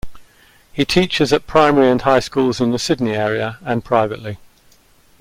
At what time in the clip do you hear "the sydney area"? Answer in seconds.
2.71-3.59